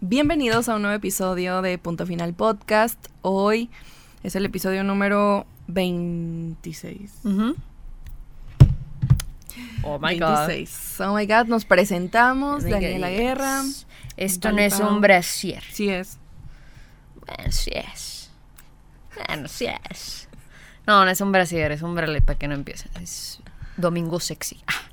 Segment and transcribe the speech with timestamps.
[0.00, 3.08] Bienvenidos a un nuevo episodio de Punto Final Podcast.
[3.20, 3.68] Hoy
[4.22, 7.22] es el episodio número 26.
[9.82, 10.46] Oh my god.
[10.46, 11.00] 26.
[11.00, 12.62] Oh my god, nos presentamos.
[12.62, 13.62] Oh Daniela God, Guerra.
[14.16, 15.64] Esto no es un brasier.
[15.64, 16.18] Sí es.
[17.26, 18.30] Bueno, sí es.
[19.16, 20.28] Bueno, sí es.
[20.86, 22.92] No, no es un brasier, es un brale para que no empiecen.
[23.02, 23.40] Es
[23.76, 24.62] domingo sexy.
[24.68, 24.87] Ah,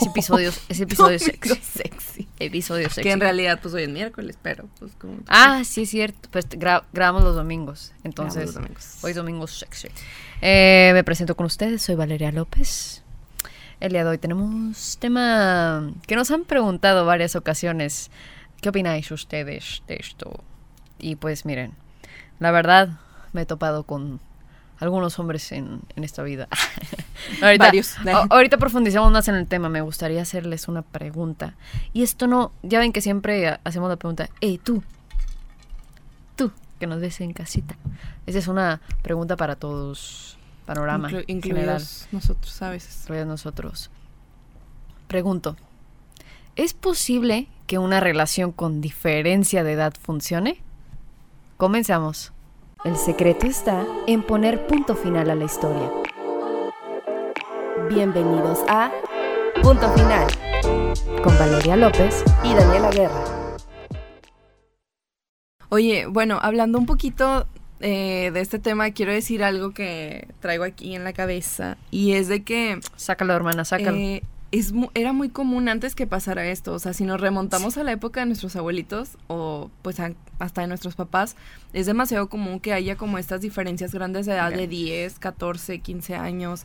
[0.00, 1.54] es episodio, es episodio sexy.
[1.56, 2.28] sexy.
[2.38, 3.02] Episodio sexy.
[3.02, 5.18] Que en realidad, pues hoy es miércoles, pero pues como.
[5.28, 6.28] Ah, sí es cierto.
[6.30, 7.92] Pues gra- grabamos los domingos.
[8.04, 8.98] Entonces, los domingos.
[9.02, 9.88] hoy es domingo sexy.
[10.40, 13.02] Eh, me presento con ustedes, soy Valeria López.
[13.80, 18.10] El día de hoy tenemos tema que nos han preguntado varias ocasiones.
[18.60, 20.42] ¿Qué opináis ustedes de esto?
[20.98, 21.74] Y pues miren,
[22.40, 22.98] la verdad
[23.32, 24.18] me he topado con
[24.80, 26.48] algunos hombres en, en esta vida.
[27.42, 27.96] ahorita, Varios.
[28.30, 29.68] ahorita profundizamos más en el tema.
[29.68, 31.54] Me gustaría hacerles una pregunta.
[31.92, 34.82] Y esto no, ya ven que siempre ha- hacemos la pregunta, hey tú,
[36.36, 37.76] tú que nos ves en casita.
[38.26, 40.36] Esa es una pregunta para todos.
[40.66, 43.00] Panorama Inclu- en general incluidos nosotros a veces.
[43.02, 43.90] incluidos nosotros.
[45.08, 45.56] Pregunto,
[46.56, 50.60] ¿es posible que una relación con diferencia de edad funcione?
[51.56, 52.32] Comenzamos.
[52.84, 55.90] El secreto está en poner punto final a la historia.
[57.88, 58.92] Bienvenidos a
[59.62, 60.26] Punto Final
[61.22, 62.22] Con Valeria López.
[62.44, 63.24] y Daniela Guerra.
[65.70, 67.46] Oye, bueno, hablando un poquito
[67.80, 71.76] eh, de este tema, quiero decir algo que traigo aquí en la cabeza.
[71.90, 73.96] Y es de que Sácalo, hermana, sácalo.
[73.96, 76.72] Eh, es era muy común antes que pasara esto.
[76.72, 80.62] O sea, si nos remontamos a la época de nuestros abuelitos o pues a- hasta
[80.62, 81.36] de nuestros papás,
[81.72, 86.14] es demasiado común que haya como estas diferencias grandes de edad de 10, 14, 15
[86.16, 86.62] años.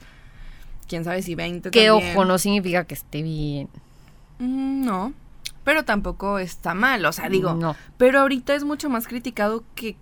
[0.88, 3.70] Quién sabe si 20 que ojo, no significa que esté bien.
[4.40, 5.14] Mm, no.
[5.64, 7.06] Pero tampoco está mal.
[7.06, 7.76] O sea, digo, No.
[7.98, 9.96] pero ahorita es mucho más criticado que,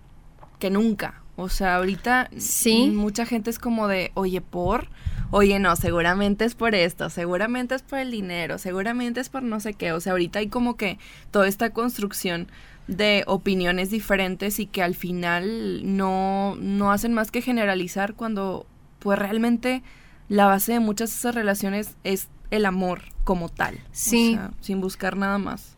[0.58, 1.20] que nunca.
[1.36, 2.90] O sea, ahorita Sí.
[2.94, 4.88] mucha gente es como de, oye, por,
[5.32, 9.58] oye, no, seguramente es por esto, seguramente es por el dinero, seguramente es por no
[9.60, 9.92] sé qué.
[9.92, 10.98] O sea, ahorita hay como que
[11.30, 12.48] toda esta construcción
[12.86, 18.66] de opiniones diferentes y que al final no, no hacen más que generalizar cuando
[18.98, 19.82] pues realmente
[20.28, 23.80] la base de muchas de esas relaciones es el amor como tal.
[23.90, 24.34] Sí.
[24.34, 25.76] O sea, sin buscar nada más.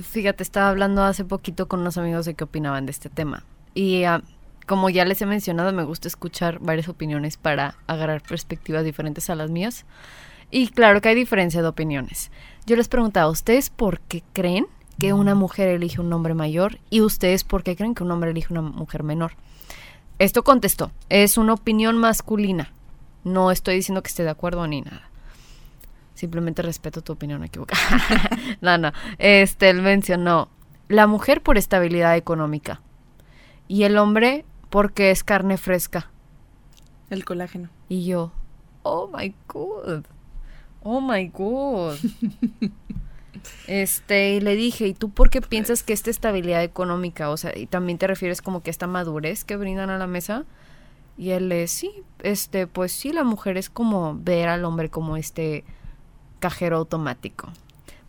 [0.00, 3.42] Fíjate, estaba hablando hace poquito con unos amigos de qué opinaban de este tema.
[3.74, 4.22] Y ah,
[4.66, 9.34] como ya les he mencionado, me gusta escuchar varias opiniones para agarrar perspectivas diferentes a
[9.34, 9.84] las mías.
[10.50, 12.30] Y claro que hay diferencia de opiniones.
[12.66, 14.66] Yo les preguntaba, ¿ustedes por qué creen
[14.98, 16.78] que una mujer elige un hombre mayor?
[16.90, 19.32] Y ustedes por qué creen que un hombre elige una mujer menor?
[20.18, 22.72] Esto contestó, es una opinión masculina.
[23.24, 25.08] No estoy diciendo que esté de acuerdo ni nada.
[26.14, 27.80] Simplemente respeto tu opinión equivocada.
[28.60, 28.92] no, no.
[29.18, 30.50] Este, él mencionó
[30.88, 32.80] la mujer por estabilidad económica
[33.66, 36.10] y el hombre porque es carne fresca.
[37.10, 37.68] El colágeno.
[37.90, 38.32] Y yo,
[38.82, 40.06] oh my god.
[40.82, 41.98] Oh my god.
[43.66, 47.56] Este, y le dije, ¿y tú por qué piensas que esta estabilidad económica, o sea,
[47.56, 50.44] y también te refieres como que esta madurez que brindan a la mesa?
[51.16, 51.90] Y él le, sí,
[52.22, 55.64] este, pues sí, la mujer es como ver al hombre como este
[56.38, 57.48] cajero automático.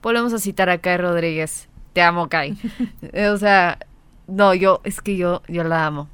[0.03, 1.68] Volvemos a citar a Kai Rodríguez.
[1.94, 2.57] Te amo, Kai.
[3.34, 3.79] O sea,
[4.28, 6.09] no, yo, es que yo, yo la amo.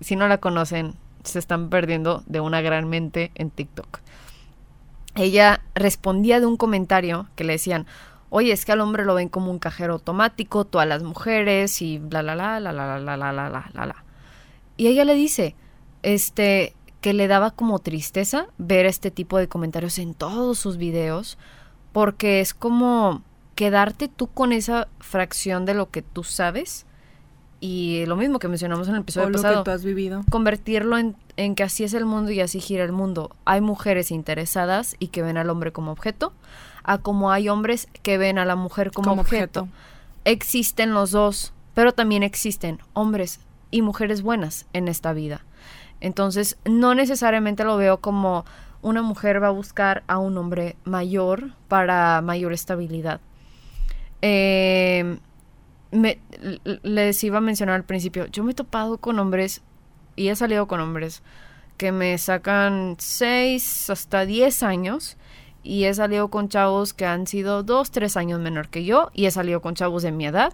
[0.00, 4.00] Si no la conocen, se están perdiendo de una gran mente en TikTok.
[5.16, 7.86] Ella respondía de un comentario que le decían,
[8.30, 11.98] oye, es que al hombre lo ven como un cajero automático, todas las mujeres y
[11.98, 14.04] bla, la, la, la, la, la, la, la, la, la, la.
[14.76, 15.54] Y ella le dice,
[16.02, 21.38] este, que le daba como tristeza ver este tipo de comentarios en todos sus videos,
[21.92, 23.22] porque es como
[23.54, 26.86] quedarte tú con esa fracción de lo que tú sabes
[27.66, 30.22] y lo mismo que mencionamos en el episodio o lo pasado que tú has vivido.
[30.30, 33.34] convertirlo en, en que así es el mundo y así gira el mundo.
[33.46, 36.34] Hay mujeres interesadas y que ven al hombre como objeto,
[36.82, 39.60] a como hay hombres que ven a la mujer como, Como objeto.
[39.62, 39.78] objeto.
[40.26, 43.40] Existen los dos, pero también existen hombres
[43.70, 45.40] y mujeres buenas en esta vida.
[46.02, 48.44] Entonces, no necesariamente lo veo como
[48.82, 53.22] una mujer va a buscar a un hombre mayor para mayor estabilidad.
[54.20, 55.16] Eh,
[55.94, 56.18] me-
[56.82, 59.62] les iba a mencionar al principio, yo me he topado con hombres
[60.16, 61.22] y he salido con hombres
[61.76, 65.16] que me sacan 6 hasta 10 años
[65.62, 69.26] y he salido con chavos que han sido 2, 3 años menor que yo y
[69.26, 70.52] he salido con chavos de mi edad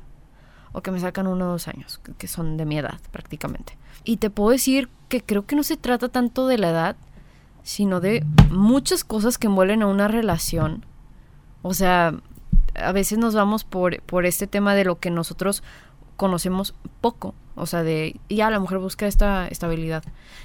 [0.73, 3.77] o que me sacan 1 o 2 años, que son de mi edad prácticamente.
[4.05, 6.97] Y te puedo decir que creo que no se trata tanto de la edad,
[7.65, 10.87] sino de muchas cosas que envuelven a una relación.
[11.63, 12.15] O sea,
[12.75, 15.63] a veces nos vamos por, por este tema de lo que nosotros
[16.17, 17.35] conocemos poco.
[17.55, 20.03] O sea, de ya la mujer busca esta estabilidad,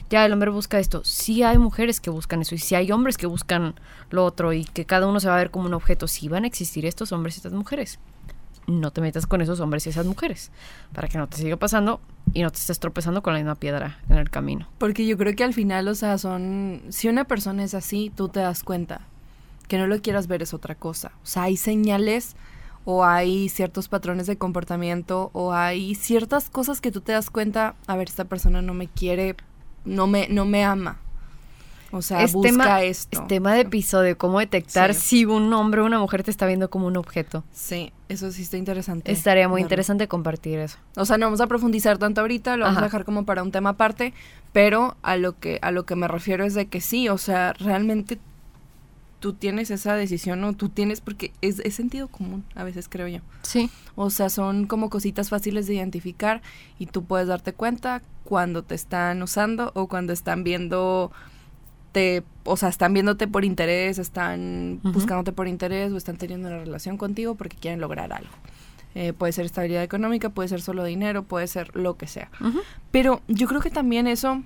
[0.09, 1.03] ya el hombre busca esto.
[1.03, 3.75] Sí hay mujeres que buscan eso y sí hay hombres que buscan
[4.09, 6.07] lo otro y que cada uno se va a ver como un objeto.
[6.07, 7.99] Sí van a existir estos hombres y estas mujeres.
[8.67, 10.51] No te metas con esos hombres y esas mujeres
[10.93, 12.01] para que no te siga pasando
[12.33, 14.67] y no te estés tropezando con la misma piedra en el camino.
[14.77, 16.81] Porque yo creo que al final, o sea, son...
[16.89, 19.01] Si una persona es así, tú te das cuenta.
[19.67, 21.11] Que no lo quieras ver es otra cosa.
[21.23, 22.35] O sea, hay señales
[22.85, 27.75] o hay ciertos patrones de comportamiento o hay ciertas cosas que tú te das cuenta,
[27.87, 29.35] a ver, esta persona no me quiere,
[29.85, 30.99] no me, no me ama.
[31.91, 33.21] O sea, es busca tema, esto.
[33.21, 35.01] es tema de episodio, cómo detectar Sí.
[35.01, 37.43] si un hombre o una mujer te está viendo como un objeto.
[37.53, 39.11] Sí, eso sí está interesante.
[39.11, 40.77] Estaría muy interesante compartir eso.
[40.97, 43.51] O sea, no vamos a profundizar tanto ahorita, lo vamos a dejar como para un
[43.51, 44.13] tema aparte,
[44.51, 47.53] pero a lo que a lo que me refiero es de que sí, o sea,
[47.53, 48.19] realmente
[49.25, 53.07] tú tienes esa decisión o tú tienes porque es, es sentido común, a veces creo
[53.07, 53.21] yo.
[53.41, 53.71] Sí.
[53.95, 56.43] O sea, son como cositas fáciles de identificar
[56.77, 61.11] y tú puedes darte cuenta cuando te están usando o cuando están viendo
[61.91, 66.59] te, o sea, están viéndote por interés, están buscándote por interés o están teniendo una
[66.59, 68.29] relación contigo porque quieren lograr algo.
[68.93, 72.29] Eh, puede ser estabilidad económica, puede ser solo dinero, puede ser lo que sea.
[72.91, 74.43] Pero yo creo que también eso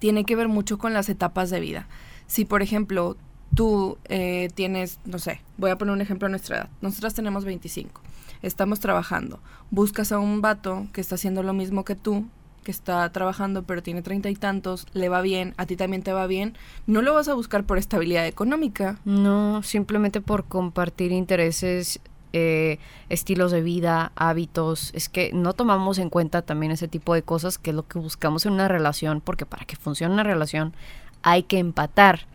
[0.00, 1.86] tiene que ver mucho con las etapas de vida.
[2.26, 3.16] Si, por ejemplo,
[3.54, 6.68] tú eh, tienes, no sé, voy a poner un ejemplo a nuestra edad.
[6.80, 8.00] Nosotras tenemos 25,
[8.42, 9.40] estamos trabajando,
[9.70, 12.26] buscas a un vato que está haciendo lo mismo que tú,
[12.64, 16.12] que está trabajando pero tiene treinta y tantos, le va bien, a ti también te
[16.12, 16.56] va bien,
[16.86, 18.98] no lo vas a buscar por estabilidad económica.
[19.04, 22.00] No, simplemente por compartir intereses,
[22.34, 22.78] eh,
[23.08, 24.90] estilos de vida, hábitos.
[24.94, 27.98] Es que no tomamos en cuenta también ese tipo de cosas que es lo que
[27.98, 30.74] buscamos en una relación, porque para que funcione una relación
[31.22, 32.26] hay que empatar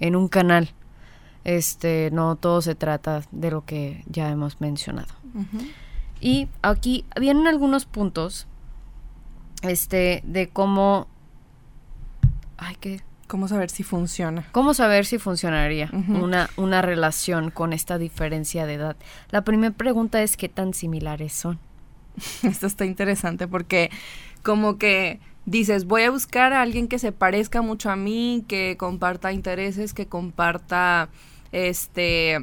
[0.00, 0.70] en un canal.
[1.44, 5.14] Este, no todo se trata de lo que ya hemos mencionado.
[6.20, 8.46] Y aquí vienen algunos puntos
[9.62, 11.06] este de cómo
[12.56, 14.46] ay que ¿Cómo saber si funciona?
[14.52, 18.96] cómo saber si funcionaría una una relación con esta diferencia de edad.
[19.30, 21.58] La primera pregunta es qué tan similares son.
[22.42, 23.90] Esto está interesante porque
[24.42, 28.76] como que dices, voy a buscar a alguien que se parezca mucho a mí, que
[28.78, 31.08] comparta intereses, que comparta
[31.52, 32.38] este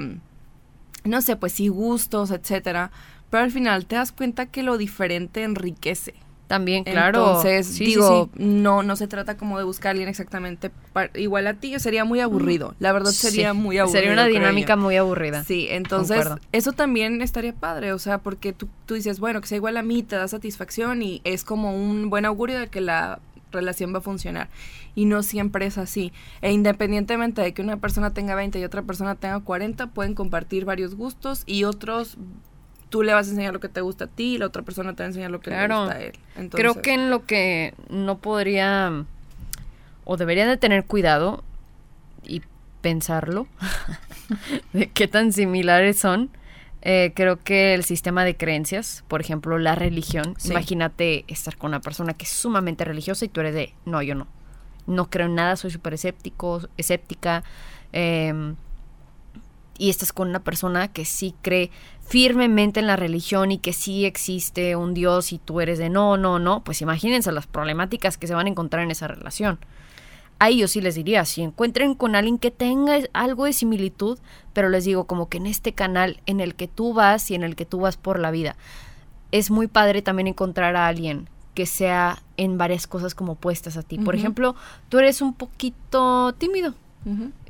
[1.05, 2.91] no sé, pues sí gustos, etcétera,
[3.29, 6.15] pero al final te das cuenta que lo diferente enriquece.
[6.47, 7.25] También, claro.
[7.25, 8.43] Entonces, Sí, digo, sí.
[8.43, 10.69] no no se trata como de buscar a alguien exactamente
[11.15, 12.75] igual a ti, sería muy aburrido.
[12.79, 13.99] La verdad sería muy aburrido.
[13.99, 15.43] Sería una dinámica muy aburrida.
[15.43, 16.39] Sí, entonces Concuerdo.
[16.51, 19.81] eso también estaría padre, o sea, porque tú, tú dices, bueno, que sea igual a
[19.81, 23.19] mí, te da satisfacción y es como un buen augurio de que la
[23.51, 24.49] relación va a funcionar.
[24.93, 26.13] Y no siempre es así.
[26.41, 30.63] E independientemente de que una persona tenga 20 y otra persona tenga 40, pueden compartir
[30.65, 32.17] varios gustos y otros
[32.95, 34.93] tú le vas a enseñar lo que te gusta a ti y la otra persona
[34.95, 35.81] te va a enseñar lo que le Claro.
[35.81, 36.13] gusta a él.
[36.51, 39.03] Creo que en lo que no podría
[40.05, 41.43] o debería de tener cuidado
[42.23, 42.41] y
[42.79, 43.47] pensarlo
[44.71, 46.29] de qué tan similares son.
[46.87, 50.35] eh, creo que el sistema de creencias, por ejemplo, la religión.
[50.37, 50.51] Sí.
[50.51, 54.15] Imagínate estar con una persona que es sumamente religiosa y tú eres de, no, yo
[54.15, 54.27] no.
[54.87, 57.43] No creo en nada, soy súper escéptico, escéptica.
[57.91, 58.55] em,
[59.77, 64.05] y estás con una persona que sí cree firmemente en la religión y que sí
[64.05, 68.27] existe un Dios y tú eres de no, no, no, pues imagínense las problemáticas que
[68.27, 69.59] se van a encontrar en esa relación.
[70.37, 74.19] Ahí yo sí les diría, si encuentren con alguien que tenga algo de similitud,
[74.53, 77.43] pero les digo como que en este canal en el que tú vas y en
[77.43, 78.57] el que tú vas por la vida,
[79.31, 83.81] es muy padre también encontrar a alguien que sea en varias cosas como opuestas a
[83.81, 83.97] ti.
[83.97, 84.55] Por ejemplo,
[84.89, 86.75] tú eres un poquito tímido,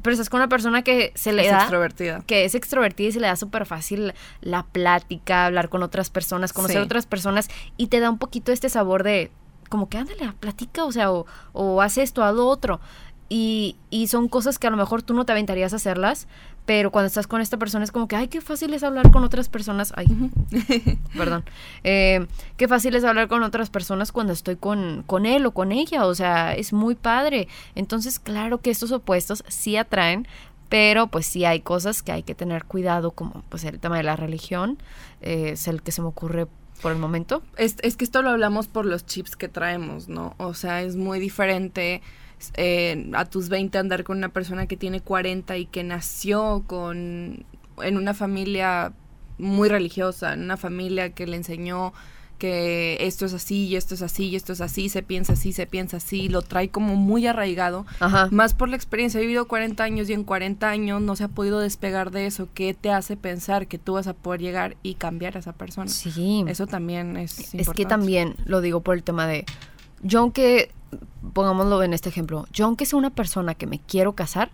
[0.02, 2.22] pero estás con una persona que se le es da extrovertida.
[2.28, 6.52] que es extrovertida y se le da súper fácil la plática, hablar con otras personas,
[6.54, 6.84] conocer Sí.
[6.84, 7.48] otras personas
[7.78, 9.32] y te da un poquito este sabor de
[9.70, 12.80] como que ándale, platica, o sea, o, o haz esto, haz lo otro.
[13.28, 16.28] Y, y son cosas que a lo mejor tú no te aventarías a hacerlas,
[16.66, 19.24] pero cuando estás con esta persona es como que, ay, qué fácil es hablar con
[19.24, 19.94] otras personas.
[19.96, 20.08] Ay,
[21.18, 21.44] perdón.
[21.84, 22.26] Eh,
[22.58, 26.06] qué fácil es hablar con otras personas cuando estoy con, con él o con ella.
[26.06, 27.48] O sea, es muy padre.
[27.76, 30.28] Entonces, claro que estos opuestos sí atraen,
[30.70, 34.04] pero pues sí hay cosas que hay que tener cuidado, como pues el tema de
[34.04, 34.80] la religión,
[35.22, 36.48] eh, es el que se me ocurre
[36.82, 37.44] por el momento.
[37.58, 40.34] Es, es que esto lo hablamos por los chips que traemos, ¿no?
[40.38, 42.02] O sea, es muy diferente
[42.56, 47.46] eh, a tus 20 andar con una persona que tiene 40 y que nació con
[47.82, 48.94] en una familia
[49.38, 51.94] muy religiosa, en una familia que le enseñó
[52.38, 55.54] que esto es así y esto es así y esto es así, se piensa así,
[55.54, 58.28] se piensa así, lo trae como muy arraigado, Ajá.
[58.30, 61.28] más por la experiencia, he vivido 40 años y en 40 años no se ha
[61.30, 64.96] podido despegar de eso, ¿qué te hace pensar que tú vas a poder llegar y
[64.96, 65.90] cambiar a esa persona?
[65.90, 66.44] Sí.
[66.48, 67.78] Eso también es Es importante.
[67.84, 69.46] que también lo digo por el tema de
[70.04, 70.72] yo aunque
[71.34, 74.50] pongámoslo en este ejemplo, yo aunque sea una persona que me quiero casar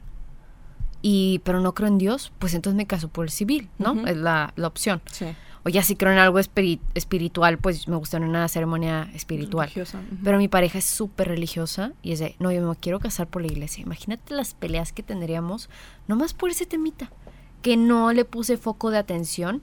[1.02, 4.06] y pero no creo en Dios, pues entonces me caso por el civil, ¿no?
[4.08, 5.02] Es la, la opción.
[5.12, 5.26] Sí.
[5.64, 9.68] O ya si creo en algo espiri- espiritual, pues me gusta en una ceremonia espiritual.
[9.68, 10.00] Religiosa.
[10.24, 13.42] Pero mi pareja es súper religiosa y es de, no, yo me quiero casar por
[13.44, 13.84] la iglesia.
[13.84, 15.70] Imagínate las peleas que tendríamos
[16.08, 17.12] nomás por ese temita.
[17.62, 19.62] Que no le puse foco de atención.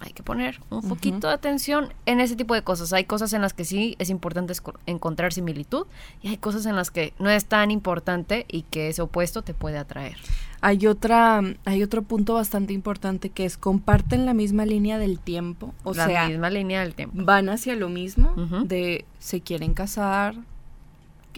[0.00, 0.88] Hay que poner un Ujú.
[0.88, 2.92] foquito de atención en ese tipo de cosas.
[2.92, 4.52] Hay cosas en las que sí es importante
[4.84, 5.86] encontrar similitud
[6.22, 9.54] y hay cosas en las que no es tan importante y que ese opuesto te
[9.54, 10.16] puede atraer.
[10.60, 15.72] Hay otra, hay otro punto bastante importante que es comparten la misma línea del tiempo,
[15.82, 17.24] o la sea, misma línea del tiempo.
[17.24, 18.34] van hacia lo mismo
[18.64, 20.34] de se quieren casar,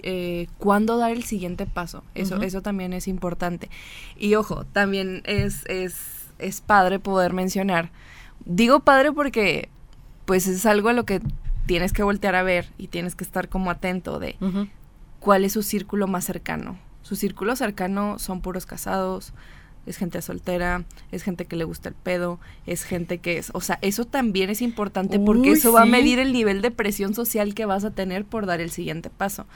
[0.03, 2.03] eh, cuándo dar el siguiente paso.
[2.15, 3.69] Eso, eso también es importante.
[4.17, 7.91] Y ojo, también es, es, es padre poder mencionar.
[8.45, 9.68] Digo padre porque
[10.25, 11.21] pues es algo a lo que
[11.66, 14.37] tienes que voltear a ver y tienes que estar como atento de
[15.21, 16.78] cuál es su círculo más cercano.
[17.02, 19.33] Su círculo cercano son puros casados,
[19.87, 23.61] es gente soltera, es gente que le gusta el pedo, es gente que es, o
[23.61, 27.54] sea, eso también es importante porque eso va a medir el nivel de presión social
[27.54, 29.47] que vas a tener por dar el siguiente paso.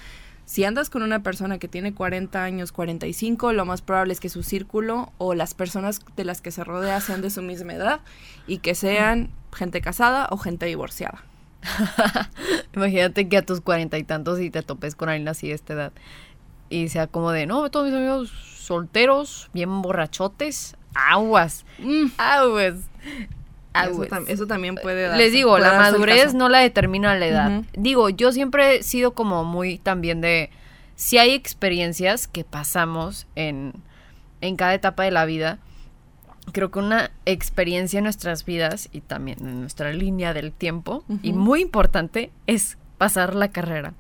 [0.45, 4.29] Si andas con una persona que tiene 40 años, 45, lo más probable es que
[4.29, 8.01] su círculo o las personas de las que se rodea sean de su misma edad
[8.47, 11.25] y que sean gente casada o gente divorciada.
[12.75, 15.75] Imagínate que a tus cuarenta y tantos y te topes con alguien así de esta
[15.75, 15.93] edad.
[16.69, 21.65] Y sea como de, no, todos mis amigos solteros, bien borrachotes, aguas,
[22.17, 22.77] aguas,
[23.75, 24.09] Eso, aguas.
[24.11, 27.63] tam- eso también puede darse- Les digo, la madurez no la determina la edad.
[27.75, 30.51] Digo, yo siempre he sido como muy también de,
[30.95, 33.73] si hay experiencias que pasamos en,
[34.41, 35.59] en cada etapa de la vida,
[36.53, 41.33] creo que una experiencia en nuestras vidas y también en nuestra línea del tiempo, y
[41.33, 43.95] muy importante, es pasar la carrera.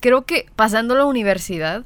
[0.00, 1.84] Creo que pasando la universidad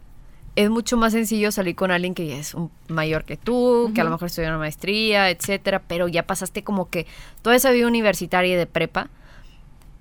[0.57, 4.01] es mucho más sencillo salir con alguien que ya es un mayor que tú, que
[4.01, 7.07] a lo mejor estudió una maestría, etcétera, pero ya pasaste como que
[7.43, 9.09] toda esa vida universitaria de prepa.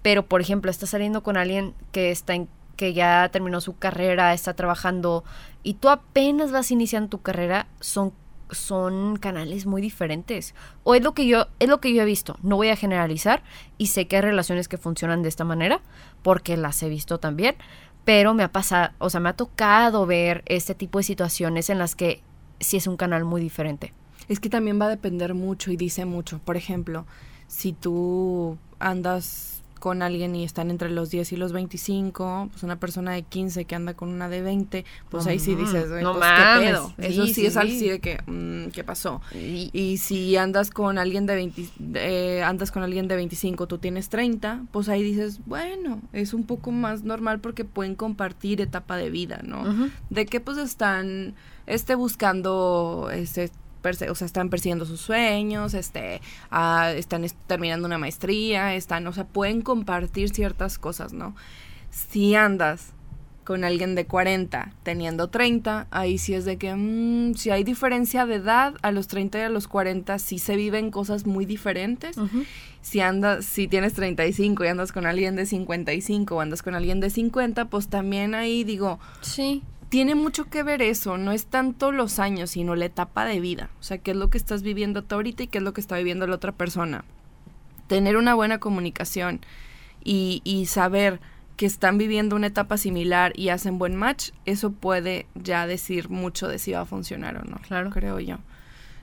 [0.01, 4.33] Pero, por ejemplo, estás saliendo con alguien que está en, que ya terminó su carrera,
[4.33, 5.23] está trabajando,
[5.63, 8.13] y tú apenas vas iniciando tu carrera, son,
[8.49, 10.55] son canales muy diferentes.
[10.83, 12.37] O es lo que yo, es lo que yo he visto.
[12.41, 13.43] No voy a generalizar,
[13.77, 15.81] y sé que hay relaciones que funcionan de esta manera,
[16.23, 17.55] porque las he visto también.
[18.09, 21.77] Pero me ha pasado, o sea, me ha tocado ver este tipo de situaciones en
[21.77, 22.23] las que
[22.59, 23.93] sí es un canal muy diferente.
[24.27, 26.39] Es que también va a depender mucho y dice mucho.
[26.39, 27.05] Por ejemplo,
[27.45, 32.79] si tú andas con alguien y están entre los 10 y los 25, pues una
[32.79, 36.13] persona de 15 que anda con una de 20, pues ahí sí dices, "Güey, no
[36.13, 36.69] pues, ¿qué mames".
[36.69, 36.93] pedo?
[36.97, 37.59] Eso Sí, es sí.
[37.59, 39.21] así de que, mm, ¿qué pasó?
[39.33, 44.09] Y- si andas con alguien de 20, eh, andas con alguien de 25, tú tienes
[44.09, 49.09] 30, pues ahí dices, bueno, es un poco más normal porque pueden compartir etapa de
[49.09, 49.89] vida, ¿no?
[50.09, 51.35] De que pues están
[51.67, 53.51] este buscando este
[53.83, 56.21] o sea, están persiguiendo sus sueños, este,
[56.51, 61.35] ah, están es- terminando una maestría, están, o sea, pueden compartir ciertas cosas, ¿no?
[61.89, 62.93] Si andas
[63.43, 68.27] con alguien de 40 teniendo 30, ahí sí es de que mm, si hay diferencia
[68.27, 72.15] de edad, a los 30 y a los 40 sí se viven cosas muy diferentes.
[72.17, 72.43] Ujú.
[72.81, 76.99] Si andas, si tienes 35 y andas con alguien de 55 o andas con alguien
[76.99, 79.63] de 50, pues también ahí digo, Sí.
[79.89, 83.69] Tiene mucho que ver eso, no es tanto los años, sino la etapa de vida.
[83.79, 85.81] O sea, qué es lo que estás viviendo tú ahorita y qué es lo que
[85.81, 87.03] está viviendo la otra persona.
[87.87, 89.41] Tener una buena comunicación
[90.03, 91.19] y, y saber
[91.57, 96.47] que están viviendo una etapa similar y hacen buen match, eso puede ya decir mucho
[96.47, 97.57] de si va a funcionar o no.
[97.57, 97.89] Claro.
[97.89, 98.37] Creo yo.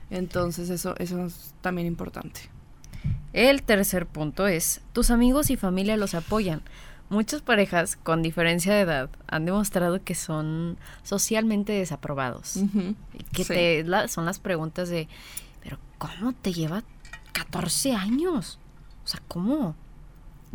[0.09, 2.39] Entonces, eso, eso es también importante.
[3.33, 6.61] El tercer punto es, tus amigos y familia los apoyan.
[7.09, 12.59] Muchas parejas con diferencia de edad han demostrado que son socialmente desaprobados.
[13.31, 13.53] Que Sí.
[13.53, 15.07] te, la- son las preguntas de,
[15.63, 16.83] pero ¿cómo te lleva
[17.31, 18.59] 14 años?
[19.05, 19.69] O sea, ¿cómo?
[19.69, 19.75] O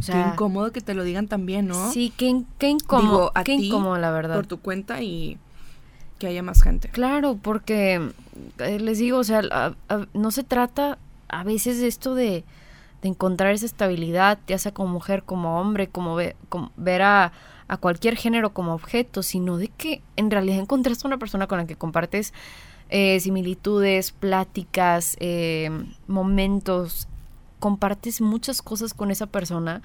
[0.04, 1.90] Qué incómodo que te lo digan también, ¿no?
[1.92, 4.34] sí, qué, qué incómodo, Digo, a qué ti, incómodo, la verdad.
[4.36, 5.38] Por tu cuenta y
[6.18, 6.88] que haya más gente.
[6.88, 8.10] Claro, porque
[8.58, 12.44] eh, les digo, o sea, a- a- no se trata a veces de esto de,
[13.02, 17.32] de encontrar esa estabilidad, ya sea como mujer, como hombre, como, ve- como ver a,
[17.80, 21.74] cualquier género como objeto, sino de que en realidad encontraste una persona con la que
[21.74, 22.34] compartes
[22.90, 25.70] eh, similitudes, pláticas, eh,
[26.06, 27.08] momentos,
[27.60, 29.80] compartes muchas cosas con esa persona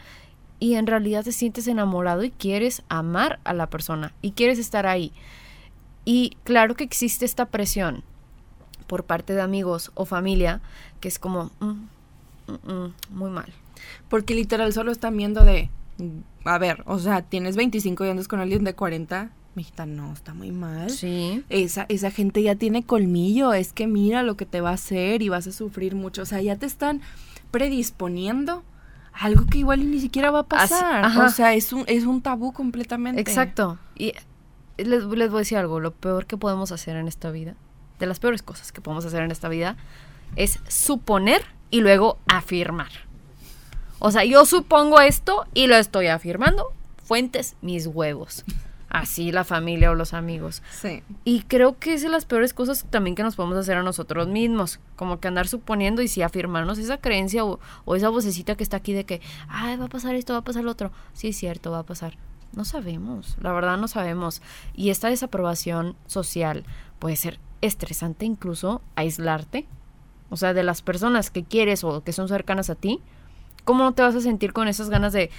[0.60, 4.86] y en realidad te sientes enamorado y quieres amar a la persona y quieres estar
[4.86, 5.14] ahí.
[6.04, 8.04] Y claro que existe esta presión
[8.88, 10.60] por parte de amigos o familia
[11.00, 11.88] que es como, "Mm, mm, mm,
[13.10, 13.51] muy mal.
[14.10, 15.70] Porque literal solo están viendo de,
[16.46, 20.34] a ver, o sea, tienes 25 y andas con alguien de 40, mijita, no, está
[20.34, 20.89] muy mal.
[20.89, 21.44] Sí.
[21.50, 25.22] Esa, esa gente ya tiene colmillo, es que mira lo que te va a hacer
[25.22, 26.22] y vas a sufrir mucho.
[26.22, 27.01] O sea, ya te están
[27.51, 28.63] predisponiendo
[29.13, 31.04] a algo que igual ni siquiera va a pasar.
[31.04, 31.25] ajá.
[31.25, 33.20] o sea, es un, es un tabú completamente.
[33.20, 33.80] Exacto.
[33.96, 34.13] Y
[34.77, 37.56] les, les voy a decir algo, lo peor que podemos hacer en esta vida,
[38.00, 39.75] de las peores cosas que podemos hacer en esta vida,
[40.36, 42.92] es suponer y luego afirmar.
[44.00, 46.72] O sea, yo supongo esto y lo estoy afirmando.
[47.04, 48.44] Fuentes, mis huevos.
[48.90, 50.64] Así la familia o los amigos.
[50.72, 51.04] Sí.
[51.26, 54.28] Y creo que es de las peores cosas también que nos podemos hacer a nosotros
[54.28, 54.80] mismos.
[54.96, 58.78] Como que andar suponiendo y si afirmarnos esa creencia o, o esa vocecita que está
[58.78, 60.92] aquí de que, ay, va a pasar esto, va a pasar lo otro.
[61.14, 62.18] Sí, es cierto, va a pasar.
[62.54, 64.42] No sabemos, la verdad no sabemos.
[64.74, 66.64] Y esta desaprobación social
[67.00, 69.68] puede ser estresante incluso aislarte.
[70.30, 73.00] O sea, de las personas que quieres o que son cercanas a ti.
[73.64, 75.30] ¿Cómo no te vas a sentir con esas ganas de,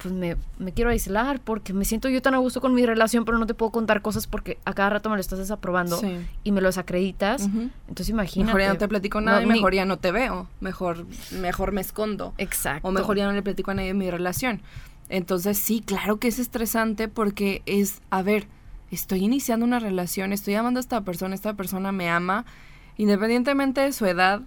[0.00, 3.24] pues me, me quiero aislar porque me siento yo tan a gusto con mi relación,
[3.26, 6.16] pero no te puedo contar cosas porque a cada rato me lo estás desaprobando Sí.
[6.44, 7.42] y me lo desacreditas?
[7.42, 7.68] Ujú.
[7.88, 8.46] Entonces imagínate.
[8.46, 10.48] Mejor ya no te platico nada y No, ni- mejor ya no te veo.
[10.60, 12.32] Mejor, mejor me escondo.
[12.38, 12.88] Exacto.
[12.88, 14.62] O mejor ya no le platico a nadie de mi relación.
[15.10, 18.46] Entonces sí, claro que es estresante porque es, a ver,
[18.90, 22.46] estoy iniciando una relación, estoy amando a esta persona, esta persona me ama,
[22.96, 24.42] independientemente de su edad,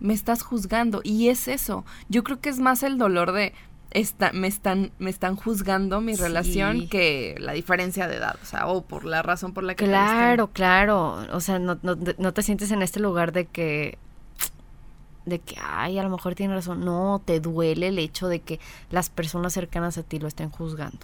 [0.00, 1.00] me estás juzgando.
[1.04, 1.84] Y es eso.
[2.08, 3.52] Yo creo que es más el dolor de,
[3.90, 6.22] esta, me, están, me están juzgando mi Sí.
[6.22, 9.84] relación que la diferencia de edad, o sea, o por la razón por la que...
[9.84, 9.90] te.
[9.90, 11.26] Claro, claro.
[11.32, 13.98] O sea, no, no, no te sientes en este lugar de que
[15.26, 16.84] de que, ay, a lo mejor tiene razón.
[16.84, 18.58] No, te duele el hecho de que
[18.90, 20.98] las personas cercanas a ti lo estén juzgando.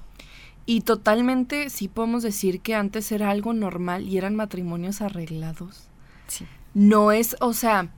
[0.65, 5.89] Y totalmente sí podemos decir que antes era algo normal y eran matrimonios arreglados.
[6.29, 6.47] Sí.
[6.77, 7.89] No es, o sea,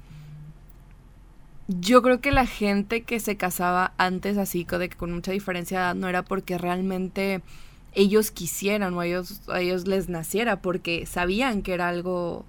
[1.67, 5.79] yo creo que la gente que se casaba antes así, de que con mucha diferencia
[5.79, 7.43] de edad, no era porque realmente
[7.93, 12.45] ellos quisieran o a ellos, a ellos les naciera, porque sabían que era algo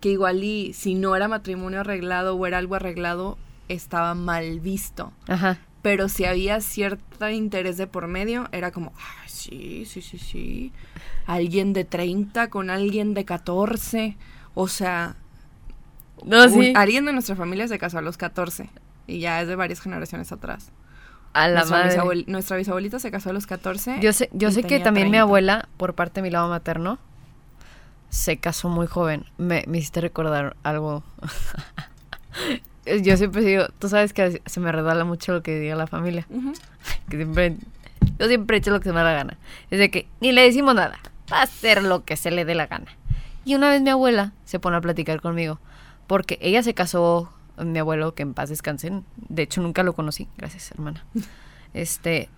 [0.00, 5.12] que igual y si no era matrimonio arreglado o era algo arreglado, estaba mal visto.
[5.28, 5.60] Ajá.
[5.82, 10.72] Pero si había cierto interés de por medio, era como, ah, sí, sí, sí, sí.
[11.24, 14.16] Alguien de 30 con alguien de 14.
[14.56, 15.14] O sea,
[16.24, 18.70] No, un- alguien de nuestra familia se casó a los 14.
[19.06, 20.70] Y ya es de varias generaciones atrás.
[21.32, 21.96] A la nuestra, madre.
[21.96, 23.98] bisabuel- nuestra bisabuelita se casó a los 14.
[24.00, 25.22] Yo sé, yo sé que también mi 30.
[25.22, 26.98] abuela, por parte de mi lado materno,
[28.08, 29.24] se casó muy joven.
[29.38, 31.02] Me, me hiciste recordar algo.
[33.02, 36.26] yo siempre digo, tú sabes que se me redala mucho lo que diga la familia.
[37.10, 37.56] Que siempre,
[38.18, 39.38] yo siempre he hecho lo que se me da la gana.
[39.70, 40.98] Es de que ni le decimos nada.
[41.32, 42.86] Va a hacer lo que se le dé la gana.
[43.44, 45.58] Y una vez mi abuela se pone a platicar conmigo.
[46.08, 49.04] Porque ella se casó, mi abuelo, que en paz descansen.
[49.16, 50.26] De hecho, nunca lo conocí.
[50.36, 51.06] Gracias, hermana.
[51.74, 52.30] Este,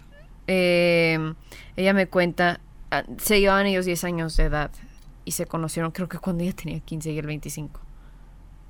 [0.48, 1.34] eh,
[1.76, 2.58] ella me cuenta,
[2.90, 4.72] ah, se llevaban ellos 10 años de edad.
[5.24, 7.80] Y se conocieron, creo que cuando ella tenía 15 y él 25.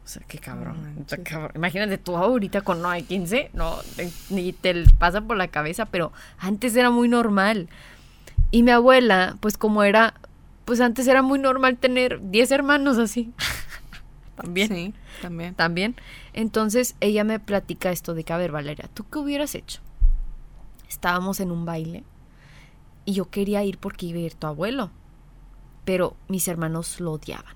[0.05, 0.83] O sea, qué cabrón.
[0.83, 1.21] Manches.
[1.25, 1.53] cabrón.
[1.55, 3.79] Imagínate tú ahorita con no hay 15, no,
[4.29, 7.71] ni te pasa por la cabeza, pero antes era muy normal.
[8.51, 10.15] Y mi abuela, pues como era,
[10.67, 13.33] pues antes era muy normal tener 10 hermanos así.
[14.43, 14.69] También.
[14.69, 15.55] Sí, también.
[15.55, 15.97] También.
[16.33, 19.81] Entonces ella me platica esto de que, a ver, Valeria, ¿tú qué hubieras hecho?
[20.89, 22.05] Estábamos en un baile
[23.05, 24.91] y yo quería ir porque iba a ir tu abuelo,
[25.85, 27.55] pero mis hermanos lo odiaban.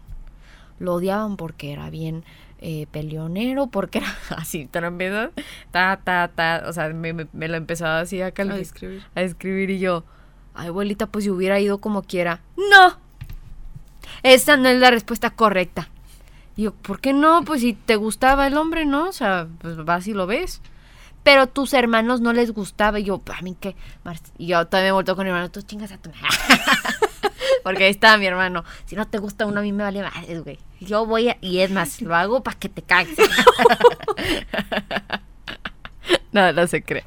[0.78, 2.24] Lo odiaban porque era bien
[2.58, 5.30] eh, peleonero, porque era así, empezó,
[5.70, 9.02] ta, ta, ta, o sea, me, me- me lo empezaba así a A calificar describir.
[9.14, 10.04] a escribir y yo,
[10.54, 12.40] ay abuelita, pues yo hubiera ido como quiera.
[12.56, 12.98] No,
[14.22, 15.88] esa no es la respuesta correcta.
[16.56, 17.44] Yo, ¿por qué no?
[17.44, 19.08] Pues si te gustaba el hombre, ¿no?
[19.08, 20.60] O sea, pues vas y lo ves.
[21.22, 23.00] Pero tus hermanos no les gustaba.
[23.00, 23.76] Y yo, a mí qué.
[24.38, 26.28] Y yo todavía me volto con mi hermano, tú chingas a tu madre".
[27.64, 28.62] Porque ahí estaba mi hermano.
[28.84, 30.58] Si no te gusta uno, a mí me vale madre, güey.
[30.80, 31.38] Yo voy a.
[31.40, 33.16] Y es más, lo hago para que te cagues.
[36.32, 37.04] No, no se cree.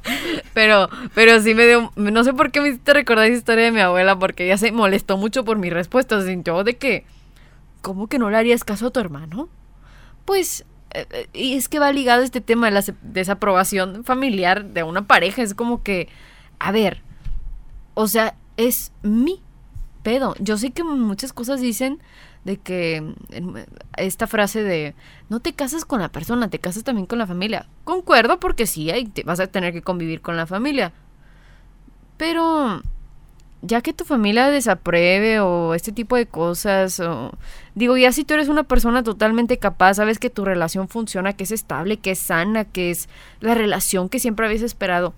[0.53, 1.91] Pero, pero sí me dio.
[1.97, 4.71] No sé por qué me hiciste recordar esa historia de mi abuela, porque ella se
[4.71, 6.21] molestó mucho por mi respuesta.
[6.21, 7.05] Se sintió de que.
[7.88, 9.47] ¿Cómo que no le harías caso a tu hermano?
[10.26, 10.65] Pues.
[10.93, 15.08] eh, eh, y es que va ligado este tema de la desaprobación familiar de una
[15.08, 15.41] pareja.
[15.41, 16.10] Es como que.
[16.60, 17.02] A ver.
[17.93, 19.41] O sea, es mi
[20.04, 20.36] pedo.
[20.39, 22.02] Yo sé que muchas cosas dicen
[22.43, 23.56] de que mm,
[23.95, 24.93] esta frase de
[25.30, 27.69] no te casas con la persona, te casas también con la familia.
[27.86, 30.91] Concuerdo porque sí, ahí te vas a tener que convivir con la familia.
[32.17, 32.82] Pero
[33.61, 37.31] ya que tu familia desapruebe o este tipo de cosas, o
[37.75, 41.43] digo, ya si tú eres una persona totalmente capaz, sabes que tu relación funciona, que
[41.43, 45.13] es estable, que es sana, que es la relación que siempre habías esperado,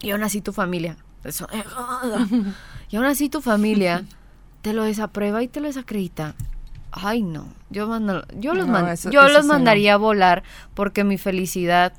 [0.00, 1.48] y aún así tu familia, eso,
[2.90, 4.04] y aún así tu familia
[4.62, 6.34] te lo desaprueba y te lo desacredita.
[6.92, 9.52] Ay, no, yo, mando- yo los, No, man- eso- yo eso los no.
[9.54, 11.92] mandaría a volar porque mi felicidad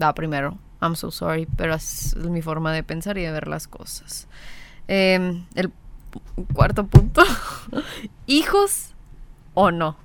[0.00, 0.56] va primero.
[0.80, 4.28] I'm so sorry, pero es mi forma de pensar y de ver las cosas.
[4.88, 5.72] Eh, el
[6.52, 7.22] cuarto punto.
[8.26, 8.94] ¿Hijos
[9.54, 9.96] o no?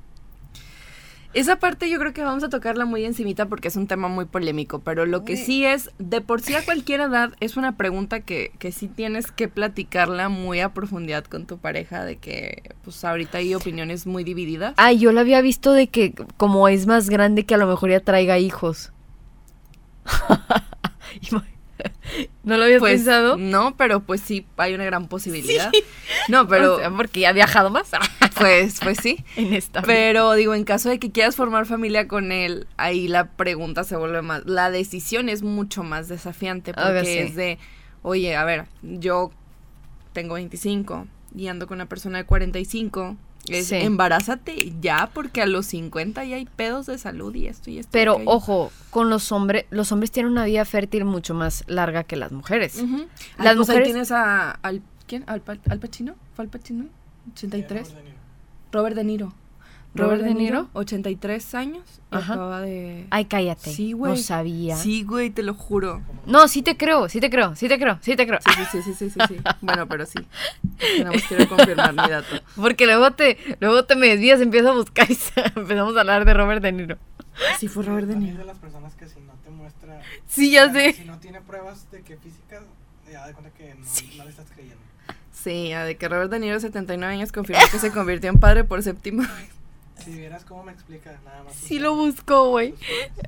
[1.34, 4.26] Esa parte yo creo que vamos a tocarla muy encimita porque es un tema muy
[4.26, 8.20] polémico, pero lo que sí es, de por sí a cualquier edad, es una pregunta
[8.20, 13.04] que, que sí tienes que platicarla muy a profundidad con tu pareja, de que pues
[13.04, 14.76] ahorita hay opiniones muy divididas.
[14.78, 17.90] Ay, yo lo había visto de que como es más grande que a lo mejor
[17.90, 18.94] ya traiga hijos.
[22.44, 23.38] ¿No lo habías Pues pensado?
[23.38, 25.72] no, pero pues sí, hay una gran posibilidad.
[26.30, 27.90] No, pero O sea, porque ya ha viajado más
[28.38, 29.26] pues, pues sí.
[29.36, 29.82] en esta.
[29.82, 33.98] Pero digo, en caso de que quieras formar familia con él, ahí la pregunta se
[33.98, 37.20] vuelve más, la decisión es mucho más desafiante A ver, porque sí.
[37.30, 37.58] es de,
[38.04, 39.32] oye, a ver, yo
[40.14, 43.18] tengo 25 y ando con una persona de 45,
[43.50, 43.76] es Sí.
[43.76, 47.90] embarázate ya porque a los 50 ya hay pedos de salud y esto y esto.
[47.92, 52.16] Pero ojo, con los hombres, los hombres tienen una vida fértil mucho más larga que
[52.16, 52.76] las mujeres.
[52.82, 53.06] Ujú.
[53.38, 55.24] Ay, Las pues ahí mujeres- tienes a, al, ¿quién?
[55.28, 56.16] ¿Al, al Pacino?
[56.36, 56.86] ¿Fue al Pacino?
[57.36, 57.68] ¿83?
[57.70, 58.14] Robert De Niro.
[58.72, 59.34] ¿Robert De Niro?
[59.96, 61.84] 83 años.
[62.12, 62.34] y Ajá.
[62.34, 63.06] Acaba de...
[63.10, 63.72] Ay, cállate.
[63.72, 64.14] Sí, güey.
[64.14, 64.76] No sabía.
[64.76, 66.02] Sí, güey, te lo juro.
[66.26, 68.40] No, sí te creo, sí te creo, sí te creo, sí te creo.
[68.42, 69.44] Sí, sí, sí, sí, sí, sí, sí.
[69.62, 70.20] Bueno, pero sí.
[70.80, 72.36] Tenemos que confirmar mi dato.
[72.56, 75.18] Porque luego te, luego te me desvías, empiezo a buscar y
[75.56, 76.98] empezamos a hablar de Robert De Niro.
[77.60, 78.38] Sí, fue Robert De Niro.
[78.40, 80.02] de las personas que si no te muestra.
[80.28, 80.94] Sí, ya sé.
[80.94, 82.64] Si no tiene pruebas de que físicas,
[83.12, 83.86] ya de cuenta que no,
[84.18, 84.82] no le estás creyendo.
[85.32, 88.82] Sí, de que Robert De Niro, 79 años, confirmó que se convirtió en padre por
[88.82, 89.50] séptima vez.
[90.04, 91.54] Si vieras cómo me explica, nada más.
[91.56, 92.76] Sí lo buscó, güey.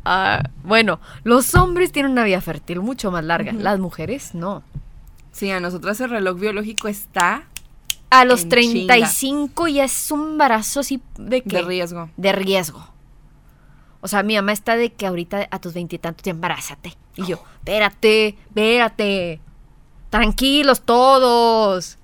[0.03, 4.63] Ah, bueno, los hombres tienen una vida fértil mucho más larga, las mujeres no.
[5.31, 7.43] Sí, a nosotras el reloj biológico está
[8.09, 12.09] A los En 35 ya es un embarazo así de que de riesgo.
[12.15, 12.88] de riesgo.
[14.01, 16.95] O sea, mi mamá está de que ahorita a tus veintitantos ya embarázate.
[17.15, 19.39] Y yo, espérate, espérate.
[20.09, 21.97] Tranquilos todos.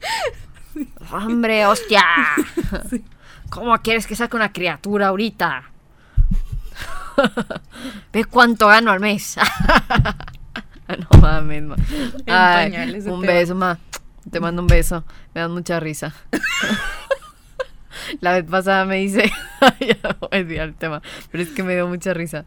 [1.12, 2.02] Hombre, hostia.
[3.52, 5.64] ¿Cómo quieres que saque una criatura ahorita?
[8.12, 9.36] Ve cuánto gano al mes.
[10.88, 11.76] no mames, ma.
[12.26, 13.78] Ay, pañales un beso, ma.
[14.30, 15.04] Te mando un beso.
[15.34, 16.14] Me dan mucha risa.
[18.22, 19.30] La vez pasada me dice,
[19.80, 22.46] ya no voy a decir el tema, pero es que me dio mucha risa.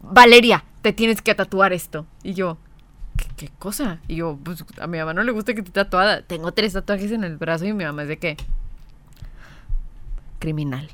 [0.00, 2.06] Valeria, te tienes que tatuar esto.
[2.22, 2.56] Y yo,
[3.18, 3.98] ¿qué, qué cosa?
[4.08, 6.22] Y yo, pues a mi mamá no le gusta que esté tatuada.
[6.22, 8.38] Tengo tres tatuajes en el brazo y mi mamá es de qué?
[10.44, 10.90] Criminal.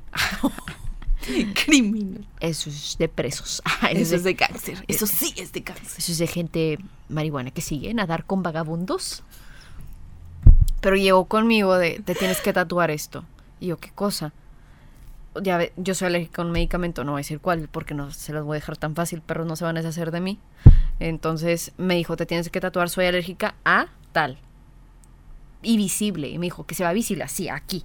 [1.66, 2.24] Criminal.
[2.38, 3.60] Eso es de presos.
[3.90, 4.84] Eso es de cáncer.
[4.86, 5.98] Eso sí es de cáncer.
[5.98, 9.24] Eso es de gente marihuana que sigue nadar con vagabundos.
[10.80, 13.24] Pero llegó conmigo de, te tienes que tatuar esto.
[13.58, 14.32] Y yo, ¿qué cosa?
[15.42, 18.12] Ya ve, yo soy alérgica a un medicamento, no voy a decir cuál, porque no
[18.12, 20.38] se los voy a dejar tan fácil, pero no se van a deshacer de mí.
[21.00, 24.38] Entonces me dijo, te tienes que tatuar, soy alérgica a tal.
[25.60, 26.28] Y visible.
[26.28, 27.84] Y me dijo, que se va visible, así, aquí.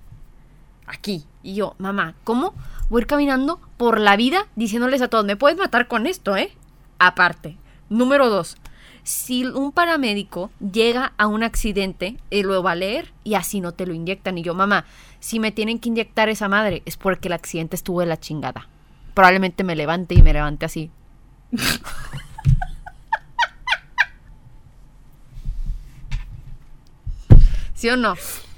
[0.88, 1.26] Aquí.
[1.44, 2.54] Y yo, mamá, ¿cómo?
[2.90, 6.36] Voy a ir caminando por la vida diciéndoles a todos, me puedes matar con esto,
[6.36, 6.52] ¿eh?
[7.00, 7.58] Aparte.
[7.90, 8.58] Número dos.
[9.04, 13.72] Si un paramédico llega a un accidente, él lo va a leer y así no
[13.72, 14.40] te lo inyectan.
[14.40, 14.86] Y yo, mamá,
[15.20, 18.68] si me tienen que inyectar esa madre es porque el accidente estuvo de la chingada.
[19.14, 20.90] Probablemente me levante y me levante así.
[27.76, 28.16] ¿Sí o no?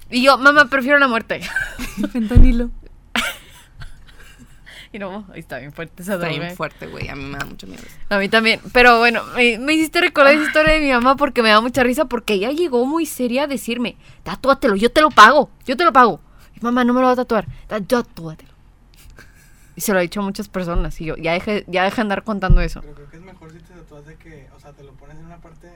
[0.10, 1.42] Y yo, mamá, prefiero la muerte.
[2.12, 2.70] Fentanilo.
[4.94, 7.10] Y no, ahí está bien fuerte esa Está bien fuerte, güey.
[7.10, 7.84] A mí me da mucho miedo.
[7.86, 7.96] eso.
[8.10, 8.62] A mí también.
[8.72, 11.84] Pero bueno, me, me hiciste recordar esa historia de mi mamá porque me da mucha
[11.84, 15.84] risa porque ella llegó muy seria a decirme, tatúatelo, yo te lo pago, yo te
[15.84, 16.22] lo pago.
[16.56, 17.46] Y mamá, no me lo va a tatuar.
[17.68, 18.54] "Ta- Tatúatelo.
[19.76, 22.02] Y se lo ha dicho a muchas personas y yo, ya deje, ya deja de
[22.04, 22.80] andar contando eso.
[22.82, 25.18] Pero creo que es mejor si te tatúas de que, o sea, te lo pones
[25.18, 25.68] en una parte